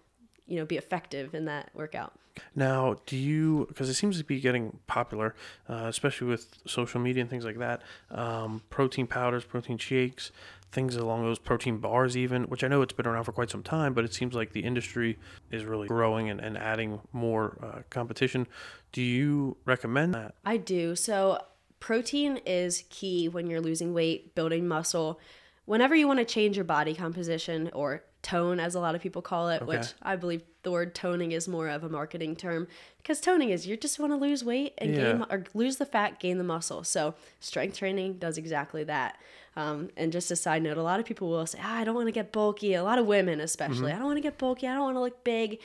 [0.45, 2.13] you know be effective in that workout.
[2.55, 5.35] Now, do you, because it seems to be getting popular,
[5.67, 10.31] uh, especially with social media and things like that, um, protein powders, protein shakes,
[10.71, 13.63] things along those protein bars, even, which I know it's been around for quite some
[13.63, 15.17] time, but it seems like the industry
[15.51, 18.47] is really growing and, and adding more uh, competition.
[18.91, 20.35] Do you recommend that?
[20.45, 20.95] I do.
[20.95, 21.41] So,
[21.79, 25.19] protein is key when you're losing weight, building muscle.
[25.65, 29.21] Whenever you want to change your body composition or tone, as a lot of people
[29.21, 33.21] call it, which I believe the word toning is more of a marketing term because
[33.21, 34.97] toning is you just want to lose weight and Yeah.
[35.13, 36.83] gain or lose the fat, gain the muscle.
[36.83, 39.17] So, strength training does exactly that.
[39.55, 41.95] Um, and just a side note, a lot of people will say, ah, I don't
[41.95, 42.73] want to get bulky.
[42.75, 44.67] A lot of women, especially, I don't want to get bulky.
[44.67, 45.59] I don't want to look big.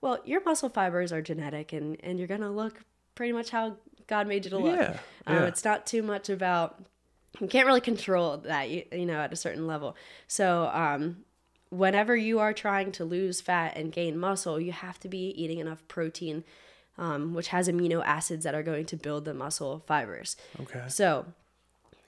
[0.00, 2.82] Well, your muscle fibers are genetic and, and you're going to look
[3.14, 4.76] pretty much how God made you to look.
[4.78, 5.46] Yeah, Um, yeah.
[5.46, 6.84] It's not too much about,
[7.40, 9.96] you can't really control that, you, you know, at a certain level.
[10.28, 11.24] So, um,
[11.72, 15.58] whenever you are trying to lose fat and gain muscle, you have to be eating
[15.58, 16.44] enough protein,
[16.98, 20.36] um, which has amino acids that are going to build the muscle fibers.
[20.60, 20.84] Okay.
[20.88, 21.24] So,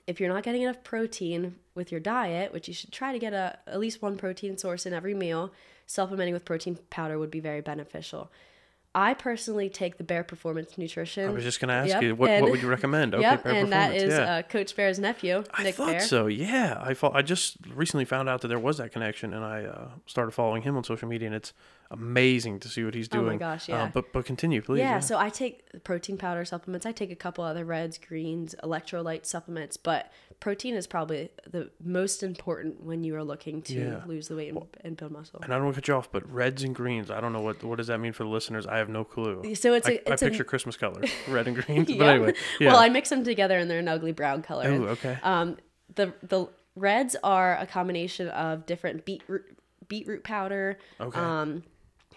[0.07, 3.33] if you're not getting enough protein with your diet, which you should try to get
[3.33, 5.51] a, at least one protein source in every meal,
[5.87, 8.31] supplementing with protein powder would be very beneficial.
[8.97, 11.29] I personally take the Bear Performance Nutrition.
[11.29, 13.15] I was just going to ask Yep, you, what, and- what would you recommend?
[13.15, 14.35] Okay, yep, Bear and that Performance, is yeah.
[14.37, 16.01] uh, Coach Bear's nephew, I Nick thought Bear.
[16.01, 16.27] so.
[16.29, 19.65] Yeah, I fo- I just recently found out that there was that connection, and I
[19.65, 21.53] uh, started following him on social media, and it's
[21.91, 23.25] amazing to see what he's doing.
[23.27, 23.91] Oh my gosh, Uh, yeah.
[23.93, 24.81] but but continue, please.
[24.81, 26.87] Yeah, so I take protein powder supplements.
[26.87, 32.23] I take a couple other reds, greens, electrolyte supplements, but protein is probably the most
[32.23, 34.01] important when you are looking to Yeah.
[34.07, 35.41] lose the weight and, and build muscle.
[35.43, 37.11] and I don't want to cut you off, but reds and greens.
[37.11, 38.67] I don't know what what does that mean for the listeners.
[38.67, 39.55] I have no clue.
[39.55, 41.85] So it's I a it's I a- picture Christmas colors, red and green.
[41.85, 42.73] But anyway, yeah.
[42.73, 44.65] Well, I mix them together and they're an ugly brown color.
[44.69, 45.19] oh, okay.
[45.23, 45.57] Um,
[45.95, 49.45] the the reds are a combination of different beetroot
[49.87, 50.79] beetroot powder.
[51.01, 51.21] Okay.
[51.21, 51.63] Um,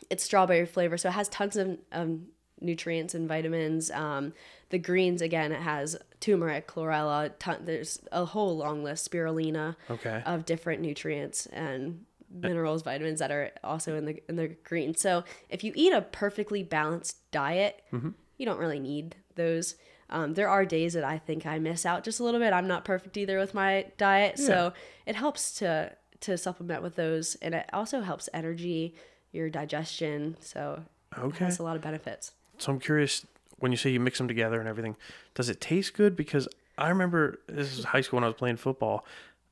[0.10, 2.28] it's strawberry flavor, so it has tons of um,
[2.62, 3.92] nutrients and vitamins.
[3.92, 4.34] Um,
[4.70, 7.32] the greens again, it has turmeric, chlorella.
[7.40, 10.22] Ton, there's a whole long list, spirulina Okay.
[10.26, 14.96] of different nutrients and minerals, vitamins that are also in the in the green.
[14.96, 18.10] So if you eat a perfectly balanced diet, Mm-hmm.
[18.38, 19.76] you don't really need those.
[20.10, 22.54] Um, there are days that I think I miss out just a little bit.
[22.54, 24.72] I'm not perfect either with my diet, so
[25.06, 28.96] it helps to to supplement with those, and it also helps energy,
[29.38, 30.36] your digestion.
[30.42, 30.84] So
[31.16, 31.46] it Okay.
[31.46, 32.34] has a lot of benefits.
[32.58, 33.26] So I'm curious
[33.60, 34.96] when you say you mix them together and everything,
[35.34, 36.16] does it taste good?
[36.16, 36.48] Because
[36.78, 39.06] I remember this is high school when I was playing football.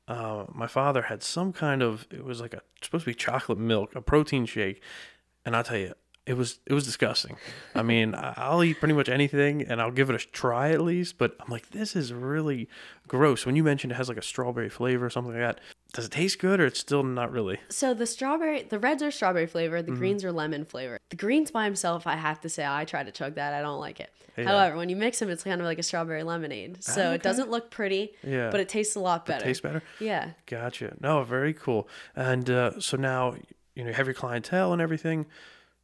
[0.06, 3.58] Uh, my father had some kind of it was like a supposed to be chocolate
[3.58, 4.80] milk, a protein shake,
[5.44, 5.94] and I'll tell you,
[6.26, 7.36] it was it was disgusting.
[7.74, 11.18] I mean, I'll eat pretty much anything and I'll give it a try at least,
[11.18, 12.68] but I'm like, this is really
[13.08, 13.44] gross.
[13.46, 15.60] When you mentioned it has like a strawberry flavor or something like that,
[15.96, 17.58] does it taste good or it's still not really?
[17.70, 19.92] So the strawberry, the reds are strawberry flavor, Mm-hmm.
[19.92, 20.98] the greens are lemon flavor.
[21.10, 23.54] The greens by himself, I have to say, I try to chug that.
[23.54, 24.10] I don't like it.
[24.36, 24.44] Yeah.
[24.44, 26.84] However, when you mix them, it's kind of like a strawberry lemonade.
[26.84, 27.14] So okay.
[27.14, 28.50] it doesn't look pretty, Yeah.
[28.50, 29.44] but it tastes a lot better.
[29.44, 29.82] Tastes better.
[29.98, 30.30] Yeah.
[30.46, 30.94] Gotcha.
[31.00, 31.88] No, very cool.
[32.14, 33.34] And uh, so now
[33.74, 35.24] you know you have your clientele and everything.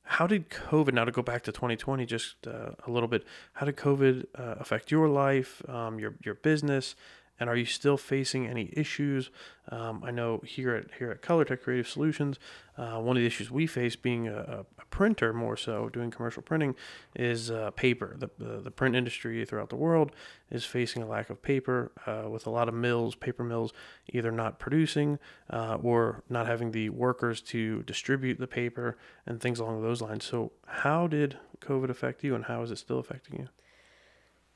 [0.04, 0.92] How did COVID?
[0.92, 3.24] Now to go back to 2020, just uh, a little bit.
[3.54, 6.94] How did COVID uh, affect your life, um, your your business,
[7.42, 9.28] and are you still facing any issues?
[9.68, 12.38] Um, I know here at here at ColorTech Creative Solutions,
[12.78, 16.40] uh, one of the issues we face being a, a printer more so doing commercial
[16.40, 16.76] printing
[17.16, 18.14] is uh, paper.
[18.16, 20.12] The, the the print industry throughout the world
[20.52, 23.72] is facing a lack of paper uh, with a lot of mills, paper mills,
[24.12, 25.18] either not producing
[25.50, 30.24] uh, or not having the workers to distribute the paper and things along those lines.
[30.24, 33.48] So, how did COVID affect you, and how is it still affecting you?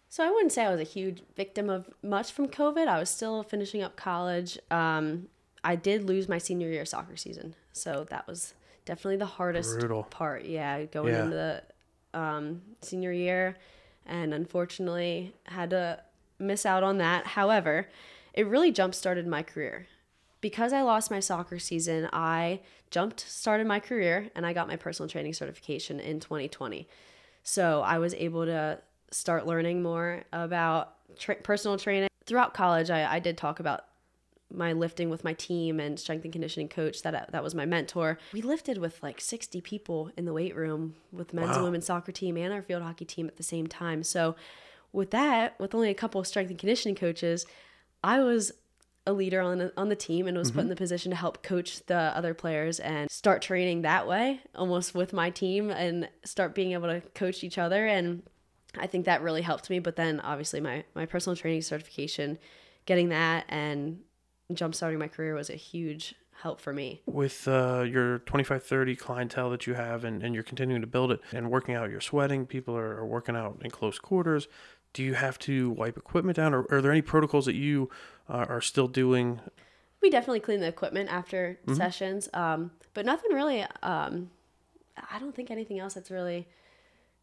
[0.08, 2.86] So I wouldn't say I was a huge victim of much from COVID.
[2.88, 4.58] I was still finishing up college.
[4.70, 5.28] Um,
[5.64, 10.04] I did lose my senior year soccer season, so that was definitely the hardest Brutal.
[10.04, 10.44] part.
[10.44, 11.24] Yeah, going Yeah.
[11.24, 13.56] into the um, senior year,
[14.06, 16.00] and unfortunately had to
[16.38, 17.26] miss out on that.
[17.26, 17.88] However,
[18.32, 19.86] it really jump started my career
[20.40, 22.08] because I lost my soccer season.
[22.12, 26.86] I jumped started my career, and I got my personal training certification in 2020.
[27.42, 28.78] So I was able to
[29.16, 32.08] start learning more about tra- personal training.
[32.26, 33.84] Throughout college, I, I did talk about
[34.52, 38.18] my lifting with my team and strength and conditioning coach that that was my mentor.
[38.32, 42.12] We lifted with like 60 people in the weight room with men's and women's soccer
[42.12, 44.02] team and our field hockey team at the same time.
[44.02, 44.36] So
[44.92, 47.44] with that, with only a couple of strength and conditioning coaches,
[48.04, 48.52] I was
[49.06, 50.70] a leader on the, on the team and was put in mm-hmm.
[50.70, 55.12] the position to help coach the other players and start training that way almost with
[55.12, 58.22] my team and start being able to coach each other and
[58.78, 62.38] I think that really helped me but then obviously my my personal training certification
[62.86, 64.00] getting that and
[64.52, 67.00] jump starting my career was a huge help for me.
[67.06, 71.10] with uh, your 25 30 clientele that you have and, and you're continuing to build
[71.10, 74.46] it and working out you're sweating people are, are working out in close quarters
[74.92, 77.88] do you have to wipe equipment down or are there any protocols that you
[78.28, 79.40] uh, are still doing
[80.02, 83.64] We definitely clean the equipment after sessions, um, but nothing really.
[83.82, 84.30] Um,
[85.10, 86.46] I don't think anything else that's really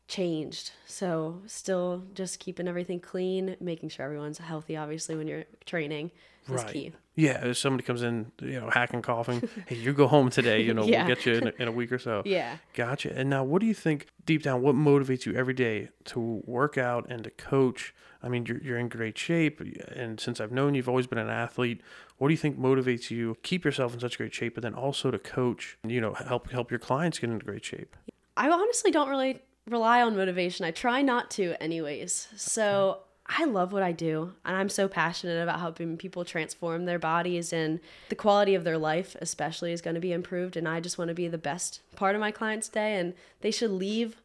[0.08, 0.72] changed.
[0.86, 4.76] So still just keeping everything clean, making sure everyone's healthy.
[4.78, 6.12] Obviously, when you're training,
[6.46, 6.68] is Right.
[6.74, 6.92] key.
[7.16, 10.74] yeah if somebody comes in you know hacking coughing hey you go home today you
[10.74, 11.06] know Yeah.
[11.08, 12.58] we'll get you in a, in a week or so Yeah.
[12.74, 13.18] Gotcha.
[13.18, 14.62] And now, what do you think deep down?
[14.62, 17.96] What motivates you every day to work out and to coach?
[18.22, 19.62] I mean, you're you're in great shape,
[19.96, 21.80] and since I've known you, you've always been an athlete.
[22.18, 25.12] What do you think motivates you keep yourself in such great shape, but then also
[25.12, 25.78] to coach?
[25.86, 27.96] You know, help help your clients get into great shape.
[28.38, 30.66] I honestly don't really rely on motivation.
[30.66, 32.28] I try not to, anyways.
[32.36, 37.00] So I love what I do, and I'm so passionate about helping people transform their
[37.00, 40.58] bodies, and the quality of their life, especially, is going to be improved.
[40.58, 43.52] And I just want to be the best part of my client's day, and they
[43.52, 44.18] should leave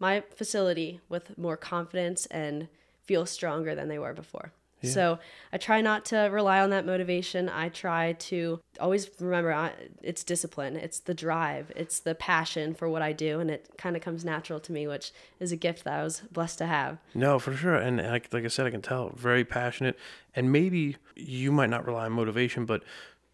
[0.00, 2.68] my facility with more confidence and
[3.04, 4.52] feel stronger than they were before.
[4.88, 5.18] So
[5.52, 7.48] I try not to rely on that motivation.
[7.48, 12.88] I try to always remember I, it's discipline, it's the drive, it's the passion for
[12.88, 15.84] what I do, and it kind of comes natural to me, which is a gift
[15.84, 16.98] that I was blessed to have.
[17.14, 17.74] No, for sure.
[17.74, 19.98] And like, like I said, I can tell very passionate.
[20.34, 22.82] And maybe you might not rely on motivation, but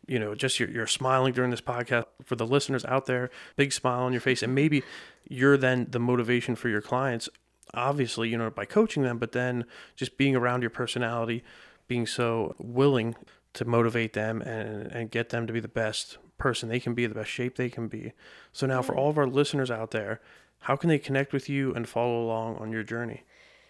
[0.06, 3.72] you know, just you're, you're smiling during this podcast for the listeners out there, big
[3.72, 4.42] smile on your face.
[4.42, 4.82] And maybe
[5.28, 7.28] you're then the motivation for your clients,
[7.74, 11.42] obviously, you know, by coaching them, but then just being around your personality,
[11.88, 13.14] being so willing
[13.54, 17.06] to motivate them and, and get them to be the best person they can be,
[17.06, 18.12] the best shape they can be.
[18.52, 20.20] So now for all of our listeners out there,
[20.60, 23.24] how can they connect with you and follow along on your journey?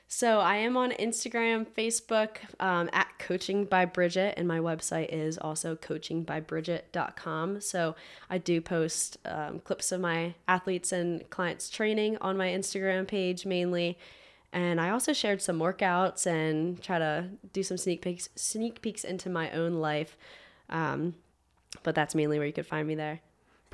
[0.09, 5.37] So I am on Instagram, Facebook um, at Coaching by Bridgett, and my website is
[5.37, 7.61] also coachingbybridgett.com.
[7.61, 7.97] So
[8.31, 13.45] I do post um, clips of my athletes and clients training on my Instagram page
[13.45, 13.99] mainly.
[14.53, 19.03] And I also shared some workouts and try to do some sneak peeks, sneak peeks
[19.03, 20.17] into my own life.
[20.71, 21.17] Um,
[21.83, 23.21] but that's mainly where you could find me there.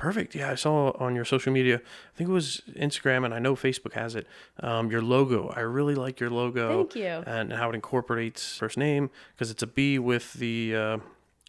[0.03, 0.35] Perfect.
[0.35, 1.75] Yeah, I saw on your social media.
[1.77, 4.27] I think it was Instagram, and I know Facebook has it.
[4.59, 5.47] Um, your logo.
[5.55, 6.83] I really like your logo.
[6.83, 7.23] Thank you.
[7.25, 10.97] And how it incorporates first name because it's a B with the uh,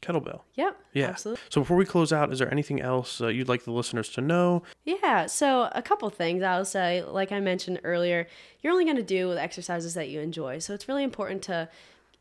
[0.03, 0.43] kettlebell.
[0.55, 0.77] Yep.
[0.93, 1.09] Yeah.
[1.09, 1.43] Absolutely.
[1.49, 4.21] So before we close out, is there anything else uh, you'd like the listeners to
[4.21, 4.63] know?
[4.85, 7.03] Yeah, so a couple things I'll say.
[7.03, 8.29] Like I mentioned earlier,
[8.63, 10.61] you're only going to do exercises that you enjoy.
[10.61, 11.69] So it's really important to,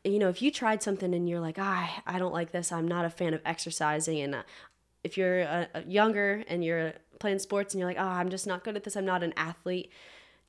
[0.02, 2.88] you know, if you tried something and you're like, ah, I don't like this, I'm
[2.88, 4.18] not a fan of exercising.
[4.18, 4.42] And uh,
[5.04, 8.46] if you're uh, uh, younger and you're playing sports and you're like, oh, I'm just
[8.46, 9.92] not good at this, I'm not an athlete,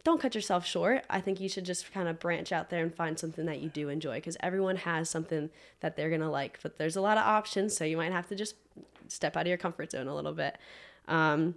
[0.04, 1.04] don't cut yourself short.
[1.10, 3.70] I think you should just kind of branch out there and find something that you
[3.70, 5.50] do enjoy because everyone has something
[5.82, 6.60] that they're going to like.
[6.62, 8.56] But there's a lot of options, so you might have to just
[9.08, 10.58] step out of your comfort zone a little bit.
[11.08, 11.56] Um,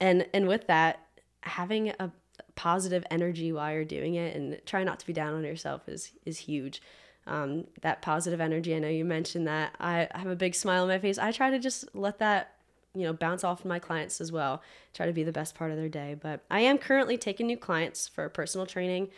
[0.00, 1.00] and and with that
[1.40, 2.12] having a
[2.54, 6.12] positive energy while you're doing it and try not to be down on yourself is
[6.24, 6.80] is huge
[7.28, 8.74] um, that positive energy.
[8.74, 9.74] I know you mentioned that.
[9.78, 11.18] I, have a big smile on my face.
[11.18, 12.54] I try to just let that
[12.94, 14.62] you know bounce off my clients as well
[14.94, 16.16] try to be the best part of their day.
[16.20, 19.08] But i am currently taking new clients for personal training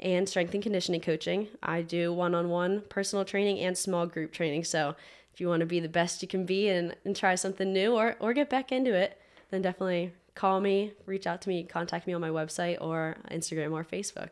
[0.00, 1.48] and strength and conditioning coaching.
[1.62, 4.64] I do one-on-one personal training and small group training.
[4.64, 4.96] So
[5.32, 7.94] if you want to be the best you can be and, and try something new
[7.94, 12.06] or, or get back into it then definitely call me, reach out to me, contact
[12.06, 14.30] me on my website or Instagram or Facebook.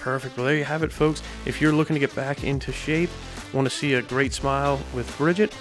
[0.00, 0.36] Perfect.
[0.36, 1.22] Well, there you have it, folks.
[1.44, 3.10] If you're looking to get back into shape,
[3.52, 5.54] want to see a great smile with Bridgett,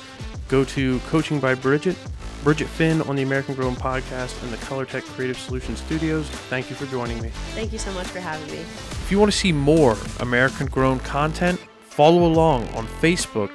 [0.47, 1.97] go to Coaching by Bridgett,
[2.43, 6.27] Bridgett Finn on the American Grown podcast and the ColorTech Creative Solutions Studios.
[6.49, 7.29] Thank you for joining me.
[7.53, 8.59] Thank you so much for having me.
[8.59, 13.51] If you want to see more American Grown content, follow along on Facebook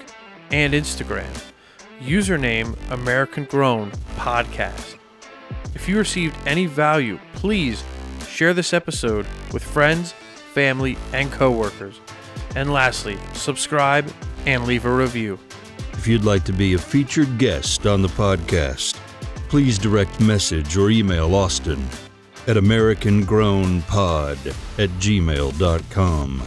[0.50, 1.32] and Instagram.
[2.00, 4.96] username American Grown Podcast.
[5.74, 7.82] If you received any value, please
[8.28, 10.12] share this episode with friends,
[10.54, 12.00] family, and coworkers.
[12.56, 14.10] And lastly, subscribe
[14.46, 15.38] and leave a review.
[15.92, 18.96] If you'd like to be a featured guest on the podcast,
[19.48, 21.82] please direct message or email Austin
[22.46, 24.36] at AmericanGrownPod
[24.78, 26.42] at gmail.com.